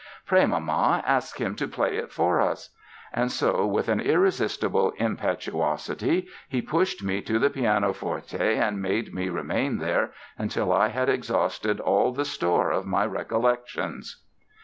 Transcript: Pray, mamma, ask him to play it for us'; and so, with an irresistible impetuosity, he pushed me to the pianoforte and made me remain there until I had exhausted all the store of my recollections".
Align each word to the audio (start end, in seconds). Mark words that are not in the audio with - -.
Pray, 0.25 0.47
mamma, 0.47 1.03
ask 1.05 1.37
him 1.39 1.53
to 1.55 1.67
play 1.67 1.95
it 1.95 2.11
for 2.11 2.41
us'; 2.41 2.71
and 3.13 3.31
so, 3.31 3.67
with 3.67 3.87
an 3.87 3.99
irresistible 3.99 4.93
impetuosity, 4.97 6.27
he 6.49 6.59
pushed 6.59 7.03
me 7.03 7.21
to 7.21 7.37
the 7.37 7.51
pianoforte 7.51 8.35
and 8.57 8.81
made 8.81 9.13
me 9.13 9.29
remain 9.29 9.77
there 9.77 10.11
until 10.39 10.73
I 10.73 10.87
had 10.87 11.07
exhausted 11.07 11.79
all 11.79 12.11
the 12.13 12.25
store 12.25 12.71
of 12.71 12.87
my 12.87 13.05
recollections". 13.05 14.23